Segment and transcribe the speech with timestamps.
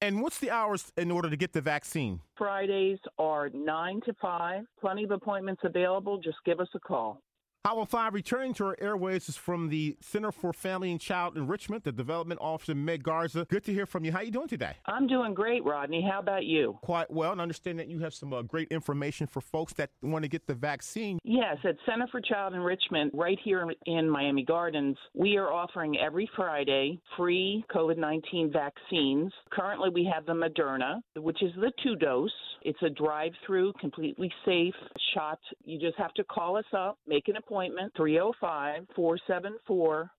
[0.00, 2.20] And what's the hours in order to get the vaccine?
[2.36, 4.64] Fridays are 9 to 5.
[4.80, 6.18] Plenty of appointments available.
[6.18, 7.20] Just give us a call.
[7.68, 11.84] Hour five, returning to our airways is from the Center for Family and Child Enrichment,
[11.84, 13.44] the development officer, Meg Garza.
[13.44, 14.12] Good to hear from you.
[14.12, 14.72] How are you doing today?
[14.86, 16.00] I'm doing great, Rodney.
[16.10, 16.78] How about you?
[16.80, 20.22] Quite well, and understand that you have some uh, great information for folks that want
[20.22, 21.18] to get the vaccine.
[21.24, 26.26] Yes, at Center for Child Enrichment, right here in Miami Gardens, we are offering every
[26.34, 29.30] Friday free COVID 19 vaccines.
[29.50, 32.30] Currently, we have the Moderna, which is the two dose.
[32.62, 34.74] It's a drive through, completely safe
[35.14, 35.38] shot.
[35.64, 40.10] You just have to call us up, make an appointment appointment 305 474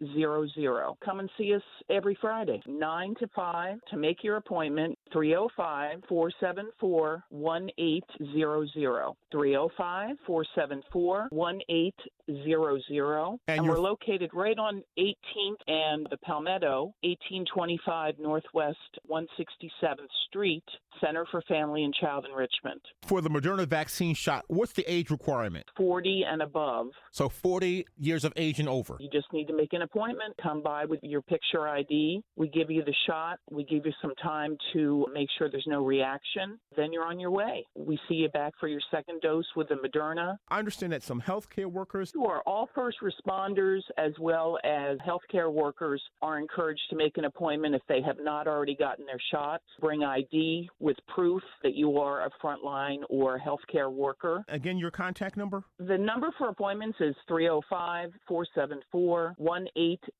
[0.00, 0.94] 1800.
[1.04, 7.24] Come and see us every Friday, 9 to 5 to make your appointment 305 474
[7.30, 9.12] 1800.
[9.32, 13.38] 305 474 1800.
[13.48, 18.78] And we're located right on 18th and the Palmetto, 1825 Northwest
[19.10, 20.64] 167th Street,
[21.00, 22.80] Center for Family and Child Enrichment.
[23.02, 25.66] For the Moderna vaccine shot, what's the age requirement?
[25.76, 26.88] 40 and above.
[27.10, 28.96] So 40 years of age and over.
[29.00, 32.22] You just need to make an appointment, come by with your picture ID.
[32.36, 33.38] We give you the shot.
[33.50, 36.58] We give you some time to make sure there's no reaction.
[36.76, 37.66] Then you're on your way.
[37.74, 40.36] We see you back for your second dose with the Moderna.
[40.48, 45.52] I understand that some healthcare workers who are all first responders as well as healthcare
[45.52, 49.64] workers are encouraged to make an appointment if they have not already gotten their shots.
[49.80, 54.44] Bring ID with proof that you are a frontline or healthcare worker.
[54.48, 55.64] Again, your contact number?
[55.78, 59.34] The number for appointments is 305 474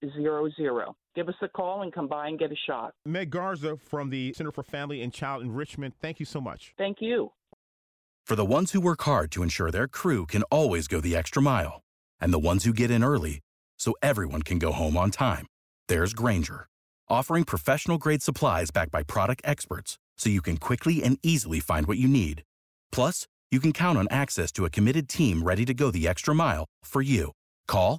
[0.02, 0.88] 1800.
[1.14, 2.94] Give us a call and come by and get a shot.
[3.04, 6.74] Meg Garza from the Center for Family and Child Enrichment, thank you so much.
[6.78, 7.32] Thank you.
[8.24, 11.42] For the ones who work hard to ensure their crew can always go the extra
[11.42, 11.82] mile,
[12.20, 13.40] and the ones who get in early
[13.78, 15.46] so everyone can go home on time,
[15.88, 16.68] there's Grainger,
[17.08, 21.86] offering professional grade supplies backed by product experts so you can quickly and easily find
[21.86, 22.44] what you need.
[22.92, 26.34] Plus, you can count on access to a committed team ready to go the extra
[26.34, 27.32] mile for you.
[27.66, 27.98] Call,